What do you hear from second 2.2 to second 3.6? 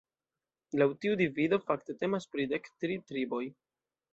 pri dek tri triboj.